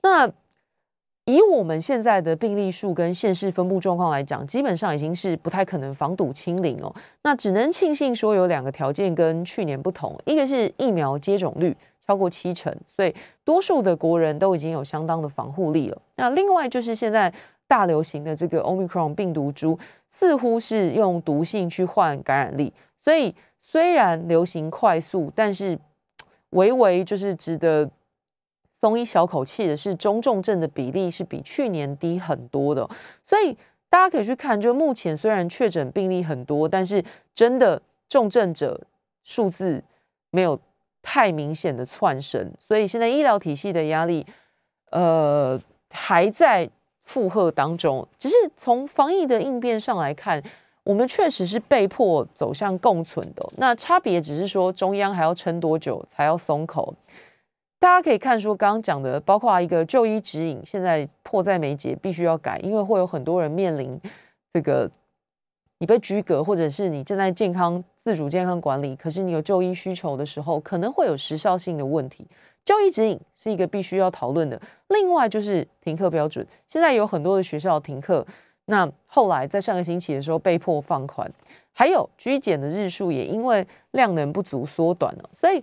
[0.02, 0.28] 那
[1.26, 6.94] 以我们现在的病例数跟现市分布状况来讲，基本上已经是不太可能防堵清零哦。
[7.22, 11.74] 那只能庆幸说有两个条件跟去年不同，一个是疫苗接种率
[12.06, 15.96] 超过七成，所以多数的国人都已经有相当的防护力了。
[16.16, 17.32] 那另外就是现在
[17.66, 19.78] 大流行的这个 Omicron 病毒株，
[20.10, 22.70] 似乎是用毒性去换感染力，
[23.02, 25.78] 所以虽然流行快速，但是
[26.50, 27.88] 微微就是值得。
[28.84, 32.86] 松一小口气的是，中重症的比例是比去年低很多的，
[33.24, 33.56] 所以
[33.88, 37.02] 大家可以去看，就目前虽然确诊病例很多，但是
[37.34, 38.78] 真的重症者
[39.22, 39.82] 数字
[40.28, 40.60] 没有
[41.00, 44.26] 太明显的窜升，所以现在医疗体系的压力，
[44.90, 45.58] 呃，
[45.90, 46.68] 还在
[47.04, 48.06] 负荷当中。
[48.18, 50.42] 只是从防疫的应变上来看，
[50.82, 56.94] 我们确实是被迫走向共存的，那差别只是说中央还要撑多久才要松口。
[57.84, 64.00] 大家可以看说，刚刚讲的，包括一个就医指引，现在迫在眉睫，必须要改，因为会有很多人面临
[64.54, 64.90] 这个
[65.80, 72.26] 你被居隔，或者是你正在健康自主健康管理，可是你有就医需求的时候，可能会有时效性的问题。
[72.64, 74.58] 就医指引是一个必须要讨论的。
[74.88, 78.26] 另外就是停课标准，现在有很多的学校停课，
[78.64, 81.30] 那后来在上个星期的时候被迫放宽，
[81.74, 85.62] 还有居检的日数也因为量能不足缩短了，所以。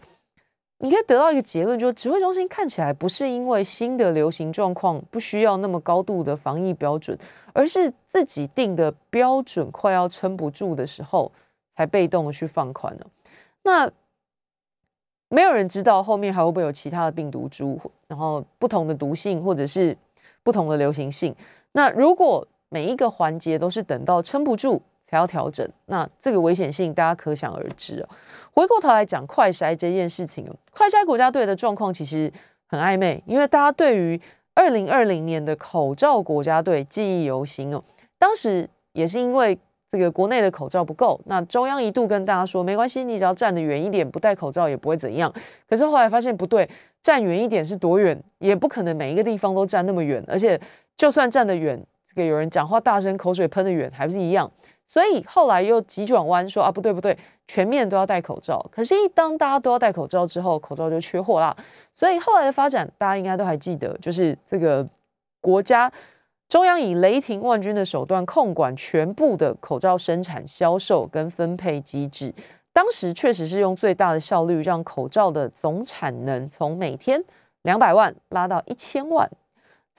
[0.84, 7.16] 你可以得到一个结论，就是指挥中心看起来不是因为新的流行状况不需要那么高度的防疫标准，
[7.54, 11.32] 而是自己定的标准快要撑不住的时候，
[11.76, 13.08] 才被动的去放宽了。
[13.62, 13.92] 那
[15.30, 19.96] 没有人知道后面还会不会有其他的病毒株，然后不同的毒性或者是
[20.42, 21.36] 不同的流行性。
[21.74, 28.10] 那如果每一个环节都是等到撑不住才要调整，那这个危险性大家可想而知啊。
[28.54, 32.32] 回过头来讲快筛这件事情快筛国家队的状况其实
[32.66, 34.20] 很暧昧，因为大家对于
[34.56, 37.84] 二零二零年的口罩国家队记忆犹新哦。
[38.18, 39.58] 当时也是因为
[39.90, 45.34] 这个国内的口罩不够，那中央一度跟大家说没关系，你只要站得远一点，不戴口罩也不会怎样。
[45.70, 46.70] 可是后来发现不对，
[47.02, 50.58] 站远一点是多远，也不可能每一个地方都站那么远，而且
[50.96, 54.50] 就算站得远，这个有人讲话大声，口水喷得远，还不是一样。
[54.92, 58.62] 所以后来又急转弯说啊，不对不对，全面都要戴口罩。
[58.70, 61.56] 可是，一当大家都要戴口罩之后，口罩就缺货啦。
[61.96, 64.86] 所以后来的发展，大家应该都还记得，就是这个
[65.40, 65.90] 国家
[66.50, 72.34] 中央以雷霆万钧的手段控管全部的口罩生产、销售跟分配机制。
[72.74, 77.24] 当时确实是用最大的效率，让口罩的总产能从每天
[77.62, 79.30] 两百万拉到一千万。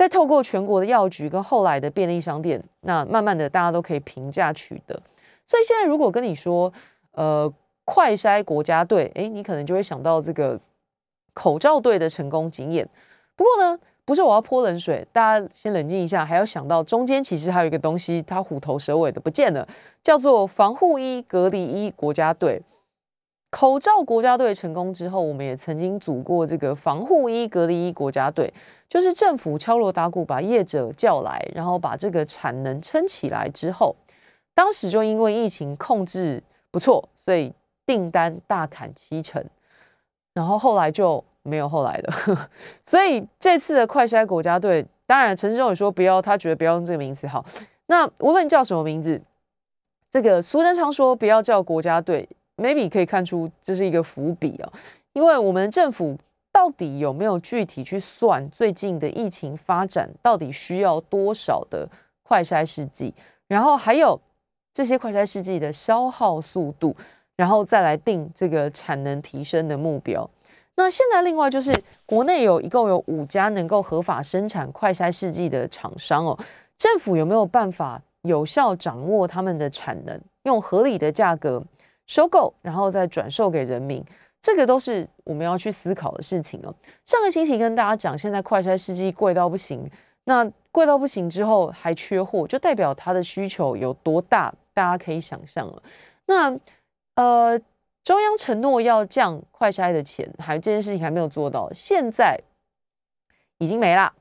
[0.02, 5.00] 再透过全国的药局跟后来的便利商店，那慢慢的大家都可以平价取得。
[5.46, 6.72] 所以现在如果跟你说，
[7.12, 7.48] 呃，
[7.84, 10.58] 快筛国家队，哎，你可能就会想到这个
[11.34, 12.84] 口罩队的成功经验。
[13.36, 19.64] 不过呢，不是我要泼冷水，大家先冷静一下，还要想到中间其实还有一个东西，它虎头蛇尾的不见了，
[20.02, 22.60] 叫做防护衣、隔离衣国家队。
[23.52, 28.50] 口罩国家队成功之后，我们也曾经组过这个防护衣、隔离衣国家队，
[28.88, 33.94] 就是政府敲锣打鼓把业者叫来，然后把这个产能撑起来之后，
[34.54, 37.52] 当时就因为疫情控制不错，所以
[37.84, 39.44] 订单大砍七成，
[40.32, 42.48] 然后后来就没有后来了。
[42.82, 47.44] 所以这次的快筛国家队，当然陈志忠也说不要，他觉得不要用这个名字好。
[47.84, 49.20] 那无论叫什么名字，
[50.10, 52.26] 这个苏贞昌说不要叫国家队。
[52.56, 54.72] Maybe 可以看出这是一个伏笔啊，
[55.12, 56.16] 因为我们政府
[56.52, 61.88] 到底有没有具体去算最近的疫情发展到底需要多少的
[62.22, 63.12] 快筛试剂，
[63.48, 64.20] 然后还有
[64.72, 66.94] 这些快筛试剂的消耗速度，
[67.36, 70.28] 然后再来定这个产能提升的目标。
[70.74, 71.70] 那现在另外就是
[72.06, 76.38] 国内有一共有五家能够合法生产快筛试剂的厂商哦，
[76.78, 81.62] 政府有没有办法有效掌握他们的产能，用合理的价格？
[82.06, 84.04] 收购，然后再转售给人民，
[84.40, 86.74] 这个都是我们要去思考的事情哦。
[87.04, 89.88] 上个星期跟大家讲，现在快筛试剂贵到不行，
[90.24, 95.82] 那贵到不行之后还缺货，就代表它的需求有多大，大家可以想象了。
[96.26, 96.58] 那
[97.14, 97.60] 呃，
[98.04, 102.40] 中央承诺要降快筛的钱，还这件事情还没有做到，现在
[103.58, 104.12] 已经没啦。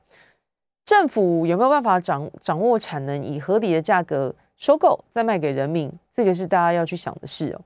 [0.84, 5.90] 政府有没有办法掌掌握产能，以合理的价格收购，再卖给人民？
[6.12, 7.60] 这个是大家要去想的事哦。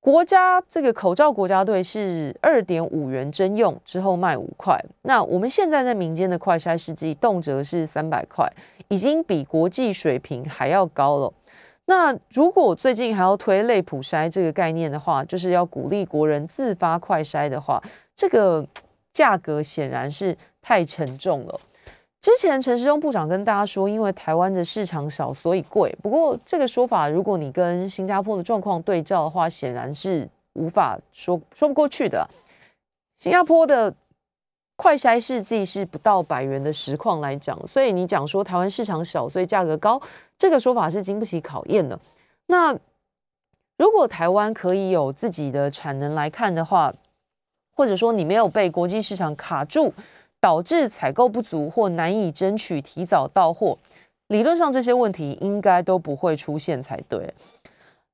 [0.00, 8.50] 国家这个口罩国家队是二点五元征用之后卖五块，那我们现在在民间的快筛试剂动辄是三百块，
[8.88, 11.32] 已经比国际水平还要高了。
[11.84, 17.82] 那如果最近还要推类普筛这个概念的话，就是要鼓励国人自发快筛的话，
[18.16, 18.66] 这个
[19.12, 21.60] 价格显然是太沉重了。
[22.20, 25.90] 之前陈时中部长跟大家说，因为台湾的市场小，所以贵。
[26.02, 32.28] 不过这个说法，如果你跟新加坡的状况对照的话，显然是无法说说不过去的。
[33.18, 33.94] 新加坡的
[34.76, 39.98] 快筛试剂是不到百元的实况来讲，所以你讲说台湾市场小，所以价格高，
[40.36, 41.98] 这个说法是经不起考验的。
[42.48, 42.76] 那
[43.78, 46.92] 如果台湾可以有自己的产能来看的话，
[47.74, 49.94] 或者说你没有被国际市场卡住。
[50.40, 53.76] 导致采购不足或难以争取提早到货，
[54.28, 57.34] 理论上这些问题应该都不会出现才对。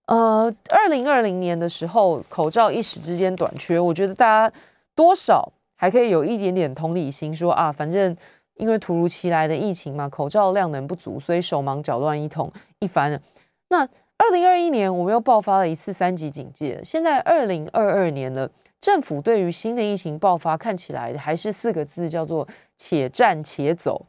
[0.07, 4.57] 呃，二零二零年的时候，口罩一时之间短缺，我觉得大家
[4.95, 8.17] 多少还可以有一点点同理心，说啊，反正
[8.55, 13.21] 因为突如其来的疫情嘛，口罩量能不足，所以手忙脚乱一通一番。
[13.69, 13.81] 那
[14.17, 18.51] 二零二一年我们又爆发了一次三级警戒，现在二零二二年了。
[18.81, 24.07] 政府对于新的疫情爆发，看起来还是四个字，叫做“且战且走”。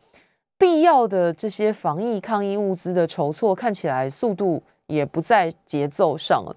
[0.58, 6.56] 必要的这些防疫抗疫物资的筹措，看起来速度也不在节奏上了。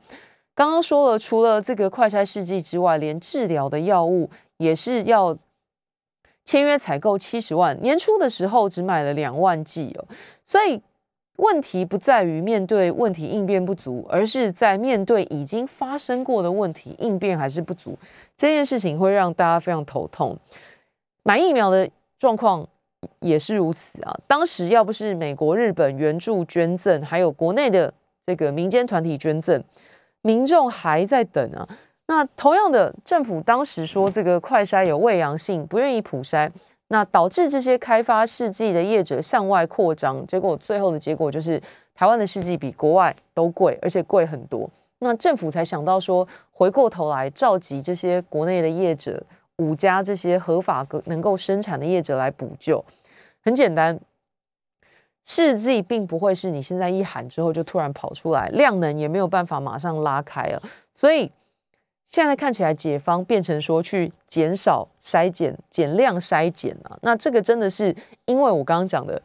[0.55, 5.37] 刚刚说了，除了这个快筛试剂之外，连治疗的药物也是要
[6.45, 10.05] 签约采购七十万，年初的时候只买了两万剂哦，
[10.45, 10.83] 所以。
[11.41, 17.99] 问题不在于面对问题应变不足，而是在面对已经发生过的问题应变还是不足。
[18.37, 20.37] 这件事情会让大家非常头痛。
[21.23, 22.67] 买疫苗的状况
[23.21, 24.15] 也是如此啊！
[24.27, 27.93] 当时要不是美国、日本援助捐赠，还有国内的
[28.27, 29.63] 这个民间团体捐赠，
[30.21, 31.67] 民众还在等啊。
[32.07, 36.51] 那同样的，政府当时说这个快筛有未阳性，不愿意普筛。
[36.93, 41.63] 那导致这些开发试剂的业者向外扩张，结果最后的结果就是
[41.95, 44.69] 台湾的试剂比国外都贵，而且贵很多。
[44.99, 49.23] 那政府才想到说，回过头来召集这些国内的业者，
[49.59, 52.85] 五家这些合法能够生产的业者来补救。
[53.45, 53.97] 很简单，
[55.25, 60.61] 试剂并不会是你现在一喊之后就突然跑出来，量能也没有办法马上拉开了，
[60.93, 61.31] 所以。
[62.11, 67.95] 现在看起来，解方变成说去减少筛检、减量筛检啊，那这个真的是
[68.25, 69.23] 因为我刚刚讲的，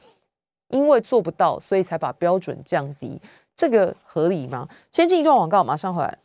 [0.68, 3.20] 因为做不到，所以才把标准降低，
[3.56, 4.70] 这个合理吗？
[4.92, 6.16] 先进一段广告，马上回来。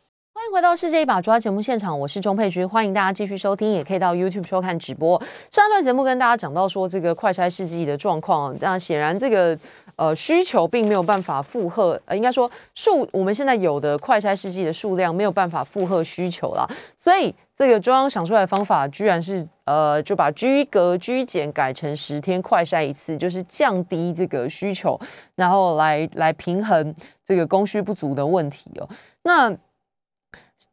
[0.51, 5.17] 回到世界一把抓节目现场，我是钟佩君，欢迎大家继续收听，也可以到 YouTube 收看直播。
[5.49, 9.57] 上一段节目跟大家讲到说，这个快筛试剂的状况，那显然这个。
[9.97, 24.99] 呃，需求并没有办法负荷，呃，应该说数我们现在有的快筛试剂的数量没有办法负荷需求啦，所以这个中央想出来的方法，居然是呃，就把居隔居检改成十天快筛一次，就是降低这个需求，
[25.35, 28.89] 然后来来平衡这个供需不足的问题哦。
[29.21, 29.55] 那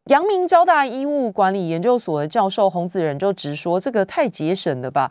[0.09, 5.11] 阳明交大医务管理研究所的教授洪子仁就直说，这个太节省了吧？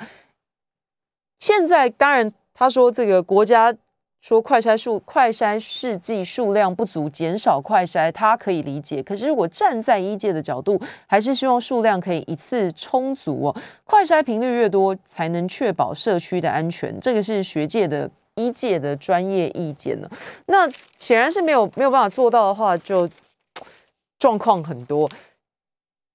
[1.39, 3.76] 现在当然他说这个国家。
[4.20, 9.02] 说快筛数快筛试剂数量不足，减少快筛，他可以理解。
[9.02, 17.00] 可是如果站在医界的角度，还是希望数量可以一次充足哦，快筛频率越多，才能确保社区的安全。
[17.00, 20.10] 这个是学界的医界的专业意见呢。
[20.48, 20.68] 那
[20.98, 23.08] 显然是没有没有办法做到的话，就
[24.20, 25.09] 状况很多。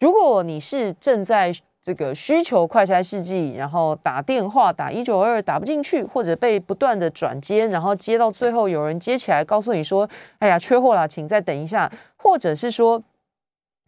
[0.00, 1.52] 如果你是正在
[1.84, 13.02] 这个需求快筛试剂，然后打电话打一九二打不进去，或者被不断的转接，然后接到最后有人接起来告诉你说：“哎呀，缺货了，请再等一下。”或者是说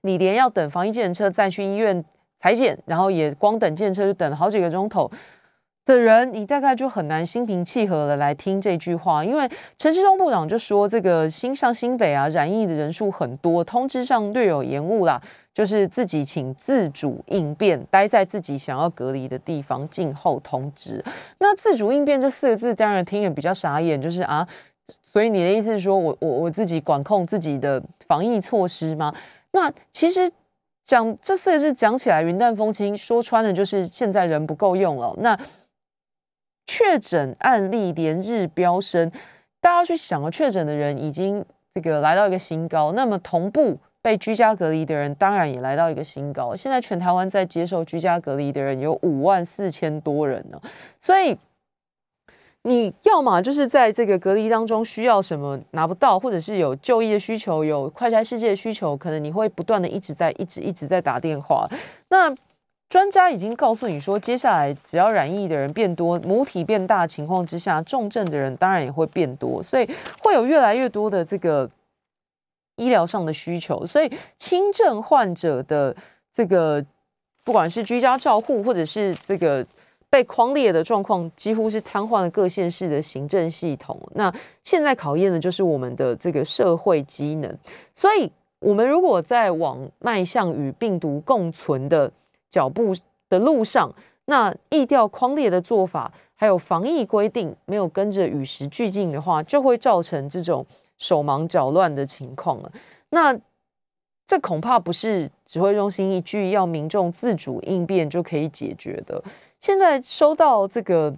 [0.02, 2.04] 你连要等防疫检车再去医院
[2.40, 5.08] 裁剪，然后也光等检车就等了好几个钟头
[5.84, 15.20] 的人，你大概就很难心平气和的来听这句话，因为陈世忠部长就说这个新上新北啊染疫的人数很多，通知上略有延误啦。
[15.52, 21.00] 就是自己请自主应变，待在自己想要隔离的地方，静候通知。
[21.38, 24.02] 那自主应变这四个字，当然听也比较傻眼。
[24.02, 24.44] 就是啊，
[25.12, 29.14] 所以你的意思是说我我我自己管控自己的防疫措施吗？
[29.52, 30.28] 那其实
[30.84, 35.14] 讲这四个字讲起来云淡风轻，说穿了就是现在人不够用了。
[35.18, 35.38] 那
[36.66, 39.10] 确诊案例连日飙升，
[39.60, 41.44] 大家去想啊，确诊的人已经
[41.74, 43.78] 这个来到一个新高，那么同步。
[44.04, 46.54] 被居家隔离的人当然也来到一个新高。
[46.54, 50.60] 现在全台湾在接受居家隔离的人有五万四千多人呢。
[51.00, 51.34] 所以
[52.64, 61.66] 你要么就是在这个隔离当中需要什么拿不到，或者是有就医的需求、有快筛世界的需求，可能你会不断的一直在、一直、一直在打电话。
[62.10, 62.28] 那
[62.88, 69.88] 专家已经告诉你说，接下来只要染疫的人变多、母体变大情况之下，重症的人当然也会变多，所以
[70.20, 71.70] 会有越来越多的这个。
[72.76, 75.94] 医疗上的需求，所以轻症患者的
[76.32, 76.84] 这个，
[77.44, 79.64] 不管是居家照护，或者是这个
[80.10, 83.96] 被框列的状况，几乎是瘫痪了各县市的行政系统。
[84.16, 87.58] 那现在考验的就是我们的这个社会机能。
[87.94, 88.28] 所以，
[88.58, 92.10] 我们如果在往迈向与病毒共存的
[92.54, 92.94] 脚步
[93.28, 93.92] 的路上，
[94.26, 100.64] 那疫调框列的做法，还有防疫规定没有跟着与时俱进的话，就会造成这种。
[100.96, 102.72] 手忙脚乱的情况了，
[103.10, 103.36] 那
[104.28, 109.20] 这恐怕不是指挥中心一句要民众自主应变就可以解决的。
[109.60, 111.12] 现在收到这个，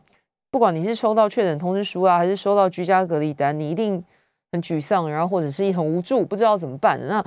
[0.51, 4.03] 不管你是收到确诊通知书啊，还是收到居家隔离单，你一定
[4.51, 6.99] 很沮丧，然后或者是很无助，不知道怎么办。
[7.07, 7.23] 那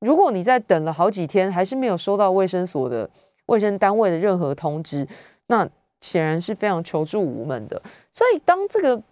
[0.00, 3.08] 如果你在等了好几天，还是没有收到卫生所的
[3.50, 5.06] 卫生单位的任何通知，
[5.48, 5.68] 那
[6.00, 7.80] 显然是非常求助无门的。
[8.12, 9.02] 所以当这个。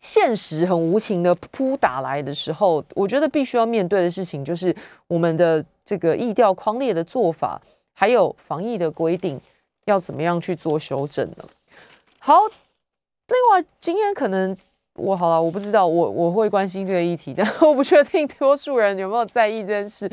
[0.00, 4.76] 现实很无情的扑打来的时候，我觉得必须要面对的事情就是
[5.06, 7.58] 我们的这个疫调框列的做法，
[7.94, 9.40] 还有防疫的规定
[9.86, 11.44] 要怎么样去做修正呢？
[12.18, 12.34] 好，
[13.28, 14.54] 另外今天可能
[14.92, 20.06] 我好了，我不知道我我会关心这个议题，但我不确定多数人有没有在意这件事。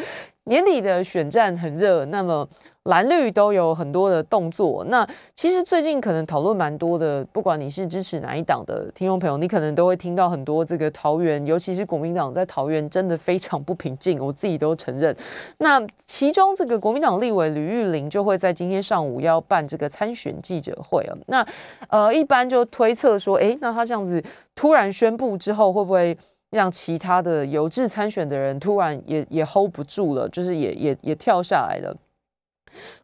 [0.45, 2.47] 年底的选战很热，那么。
[2.85, 4.83] 蓝绿都有很多的动作。
[4.85, 15.15] 那其实最近可能讨论蛮多的，不管你是支持哪一党的听众朋友，你可能都会听到很多这个桃园，尤其是国民党在桃园真的非常不平静，我自己都承认。
[15.59, 21.15] 那其中这个国民党立委吕玉玲就会在今天上午要办这个参选记者会啊。
[21.27, 21.45] 那
[21.89, 24.23] 呃，一般就推测说，哎，那他这样子
[24.55, 26.17] 突然宣布之后，会不会
[26.49, 31.95] 让其他的有志参选的人突然也也 hold 不住了，就是也也也跳下来了？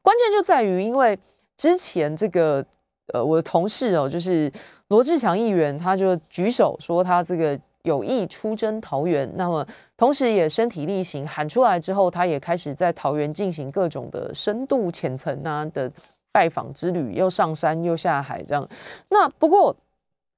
[0.01, 1.17] 关键就在于，因为
[1.55, 2.65] 之前这个
[3.13, 4.51] 呃，我的同事哦，就是
[4.89, 9.65] 罗志强议员，他就举手说他这个有意出征桃园，那么
[9.95, 15.91] 同时也身体力行喊出来之后，他也开始在桃园进行各种的深度浅层啊的
[16.31, 18.67] 拜访之旅，又上山又下海这样。
[19.09, 19.75] 那不过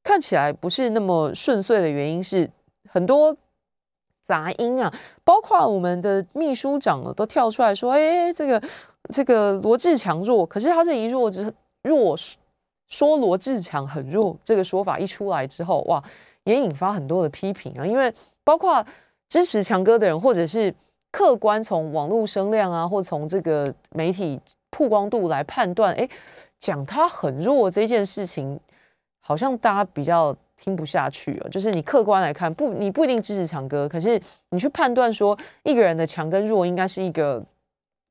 [0.03, 2.49] 看起来不是那么顺遂的原因是
[2.88, 3.36] 很多。
[4.30, 8.61] 杂音啊，包括我们的秘书长都跳出来说：“哎，这个
[9.14, 11.53] 这个罗志强弱，可是他这一弱之
[11.84, 12.16] 弱
[12.88, 16.03] 说罗志强很弱这个说法一出来之后，哇，
[16.43, 17.86] 也引发很多的批评啊。
[17.86, 18.86] 因为包括
[19.28, 20.74] 支持强哥的人，或者是
[21.12, 24.39] 客观从网络声量啊，或从这个媒体
[24.70, 26.07] 曝光度来判断，哎，
[26.60, 28.60] 讲他很弱这件事情，
[29.20, 37.41] 好像大家比较。”听不下去了，就是你客观来看，不，你不一定支持强哥，可是你去判断说一个人的强跟弱，应该是一个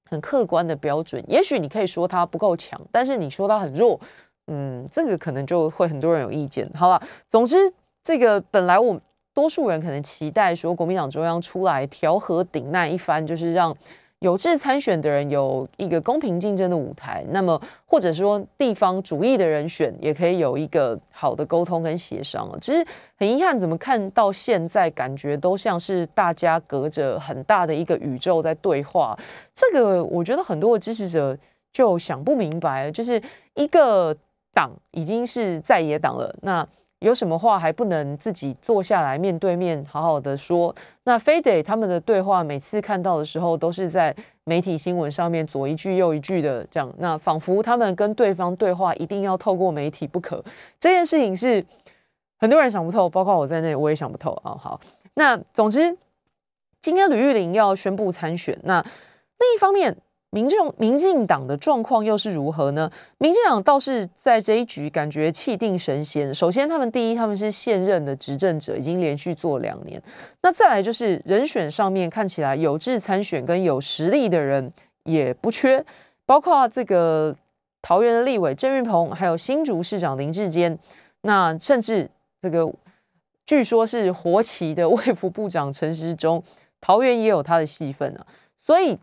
[0.08, 1.22] 很客观的标准。
[1.28, 4.00] 也许你可以说他不够强，但是你说他很弱，
[4.46, 6.68] 嗯，这个可能就会很多人有意见。
[6.74, 7.56] 好了，总之
[8.02, 9.00] 这个本来我
[9.34, 13.76] 多数人可能期待说国民党中央出来调和顶难一番，就是让
[14.20, 22.84] 有志参选的人有一个公平竞争的舞台，那么或者说地方主义的人选也可以有一个好的沟通跟协商其实
[23.16, 29.16] 很遗憾，怎么看到现在感觉都像是大家隔着很大的一个宇宙在对话。
[29.54, 31.38] 这个我觉得很多的支持者
[31.72, 33.22] 就想不明白，就是
[33.54, 34.16] 一个
[34.52, 36.66] 党已经是在野党了，那。
[37.00, 40.74] 有什么话还不能自己坐下来面对面好好的说？
[41.04, 50.44] 那非得他们的对话每次看到的时候都是在媒体新闻上面左一句右一句的这样，那仿佛他们跟对方对话一定要透过媒体不可。
[50.80, 51.64] 这件事情是
[52.38, 54.58] 很多人想不透，包括我在内，我也想不透啊。
[54.60, 54.80] 好，
[55.14, 55.96] 那总之
[56.80, 59.96] 今天吕玉玲要宣布参选，那另一方面。
[60.30, 62.90] 民众、民进党的状况又是如何呢？
[63.16, 66.34] 民进党倒是在这一局感觉气定神闲。
[66.34, 70.02] 首先，他们第一，他们是现任的执政者，已经连续做两年。
[70.42, 74.70] 那再来就是人选上面看起来有志参选跟有实力的人
[75.04, 75.82] 也不缺，
[76.26, 77.34] 包括这个
[77.80, 80.78] 桃园的立委郑运鹏，还有新竹市长林志坚，
[81.22, 82.06] 那甚至
[82.42, 82.70] 这个
[83.46, 86.42] 据说是活旗的卫福部长陈时中，
[86.82, 88.98] 桃园也有他的戏份啊，所以。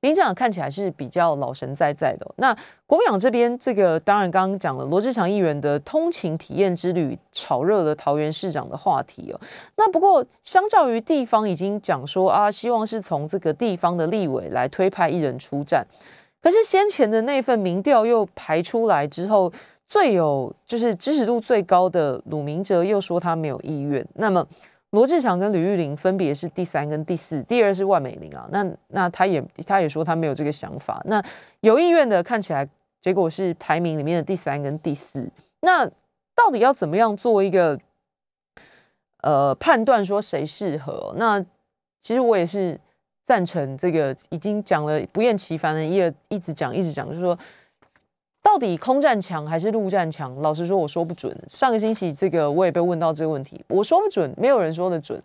[0.00, 2.26] 民进党看起来是比较老神在在的。
[2.36, 9.40] 那国民党这边，这个当然刚刚讲了罗志祥议员的通勤体验之旅，炒热了桃园市长的话题哦。
[9.76, 15.84] 那不过，相较于地方已经讲说啊，希望是从这个地方的立委来推派一人出战，
[16.40, 19.52] 可是先前的那份民调又排出来之后，
[19.88, 24.06] 最有就是支持度最高的鲁明哲又说他没有意愿。
[24.14, 24.46] 那么。
[24.90, 28.48] 罗志祥跟吕玉玲分别是第三跟第四，第二是万美玲啊。
[28.50, 31.02] 那那他也他也说他没有这个想法。
[31.04, 31.22] 那
[31.60, 32.66] 有意愿的看起来，
[33.02, 35.28] 结果是排名里面的第三跟第四。
[35.60, 35.86] 那
[36.34, 37.78] 到底要怎么样做一个
[39.22, 41.14] 呃判断，说谁适合？
[41.16, 41.38] 那
[42.00, 42.80] 其实我也是
[43.26, 47.38] 赞成这个，已经讲了不厌其烦的，一一直讲一直讲，就是说。
[48.42, 50.34] 到底空战强还是陆战强？
[50.36, 51.36] 老实说，我说不准。
[51.48, 55.22] 上个星期这个我也被问到这个问题，我说不准，没有人说的准，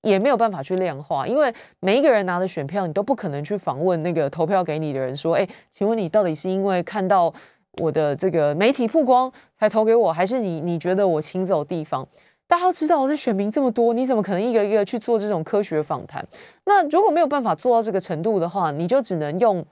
[0.00, 7.32] 也没有办法去量化，因为每一个人拿的选票，你都不可能去访问那个投票给你的人，说，哎，请问你到底是因为看到
[7.78, 12.06] 我的这个媒体曝光才投给我，还是你你觉得我请走地方？
[12.48, 16.26] 大家都知道，这选民这么多，你怎么可能一个一个去做这种科学访谈？
[16.64, 19.62] 那如果没有办法做到这个程度的话，你就只能用。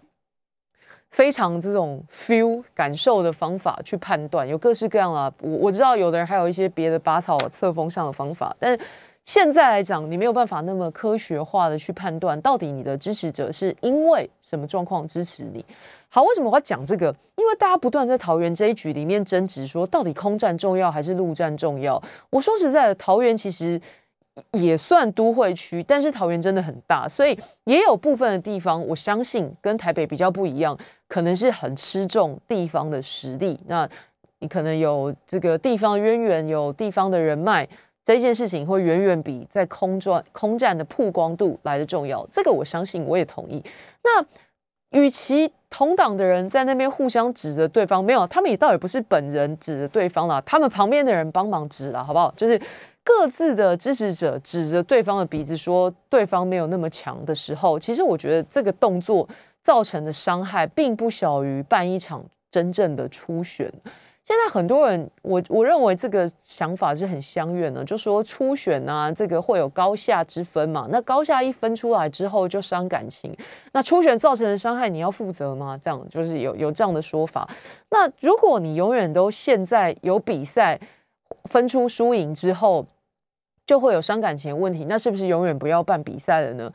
[1.10, 5.32] 非常这种 feel 感受的方法去判断，有各式各样啊。
[5.40, 8.78] 我我知道有的人还有一些别的拔草测风向的方法，但
[9.24, 15.64] 现在来讲，你没有办法那么科学化的去判断，到底你的支持者是因为什么状况支持你。
[16.08, 17.14] 好，为什么我要讲这个？
[17.36, 22.02] 因为大家不断在桃园这一局里面争执，说到底空战重要还是陆战重要？
[22.30, 23.80] 我说实在的，桃园其实。
[24.52, 30.76] 也算都会区，但是桃园真的很大，所以也有部分的地方，我相信跟台北比较不一样，
[31.08, 33.58] 可能是很吃重地方的实力。
[33.66, 33.88] 那
[34.38, 37.68] 你可能有这个地方渊源，有地方的人脉，
[38.04, 42.26] 这件事情会远远比在空转空战的曝光度来的重要。
[42.32, 43.62] 这个我相信，我也同意。
[44.02, 44.24] 那
[44.98, 52.32] 与其同党的人在那边互相指着对方，没有，他们也倒也不是本人指着对方啦，他们旁边的人帮忙指了，好不好？
[52.36, 52.60] 就是。
[53.02, 59.26] 各自的支持者指着对方的鼻子说对方没有那么强的时候，其实我觉得这个动作
[59.62, 63.72] 造成的伤害并不小于办一场真正的初选。
[64.22, 70.86] 现在很多人，我我认为这个想法是很相远的，就说初选啊，这个会有高下之分嘛。
[70.90, 73.36] 那高下一分出来之后就伤感情，
[73.72, 75.76] 那初选造成的伤害你要负责吗？
[75.82, 77.48] 这样就是有有这样的说法。
[77.88, 80.78] 那如果你永远都现在有比赛。
[81.44, 82.86] 分出输赢之后，
[83.66, 84.84] 就会有伤感情问题。
[84.84, 86.72] 那是不是永远不要办比赛了呢？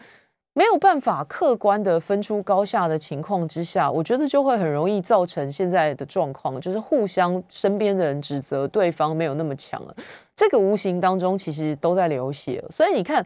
[0.53, 9.95] 没有办法客观的分出高下的情况之下，我觉得就会很容易造成现在的状况，就是互相身边的人指责对方没有那么强了。
[10.35, 12.63] 这个无形当中其实都在流血。
[12.69, 13.25] 所以你看，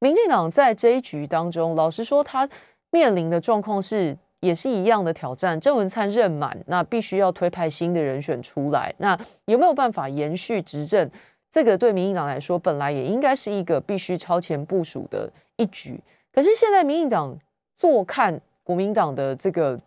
[0.00, 2.48] 民进党在这一局当中，老实说，他
[2.90, 4.16] 面临的状况是。
[4.40, 8.94] 也是一样的挑战，郑文灿任满，那必须要推派新的人选出来。
[8.98, 11.10] 那有没有办法延续执政？
[11.50, 15.98] 这个对民进党来说，本来也应该是一个必须超前部署的一局。
[16.32, 17.38] 可是现在民进党
[17.78, 19.80] 坐看国民党的这个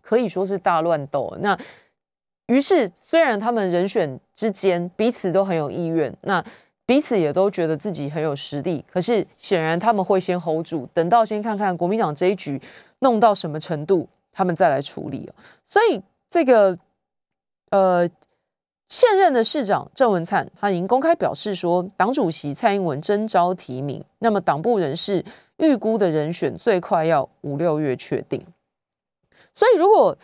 [0.00, 1.36] 可以说是大乱斗。
[1.40, 1.58] 那
[2.46, 6.42] 于是，虽然他们人选之间彼此都很有意愿，那
[6.86, 12.58] 彼此也都觉得自己很有实力，可是显然他们会先 hold 住，等到先看看国民党这一局。
[13.04, 15.30] 弄到什么程度，他们再来处理
[15.68, 16.00] 所以
[16.30, 16.76] 这个
[17.70, 18.08] 呃，
[18.88, 25.22] 现任的市长郑文灿他已经公开表示说，党主席蔡英文征召提名，那么党部人士
[25.58, 28.44] 预估的人选最快要五六月确定。
[29.52, 30.16] 所以如果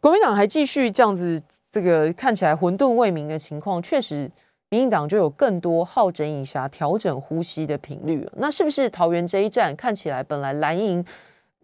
[0.00, 4.30] 国民党还继续这样子，这个看起来混沌未明的情况，确实
[4.70, 8.26] 民进党就有更多好整以暇、调整呼吸的频率。
[8.36, 11.04] 那是不是桃园这一战看起来本来蓝营？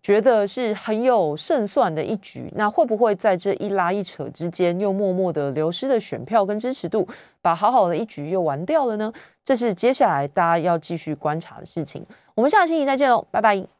[0.09, 7.07] 觉得是很有胜算的一局，那会不会在这一拉一扯之间，又默默的流失了选票跟支持度，
[7.43, 9.13] 把好好的一局又玩掉了呢？
[9.45, 12.03] 这是接下来大家要继续观察的事情。
[12.35, 13.69] 我们下个星期再见喽，拜拜。